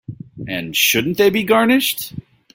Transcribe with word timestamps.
And 0.47 0.75
shouldn't 0.75 1.17
they 1.19 1.29
be 1.29 1.43
garnished? 1.43 2.13